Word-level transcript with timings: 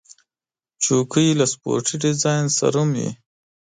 چوکۍ 0.83 1.27
له 1.39 1.45
سپورټي 1.53 1.95
ډیزاین 2.03 2.45
سره 2.59 2.77
هم 2.83 2.89
وي. 2.97 3.09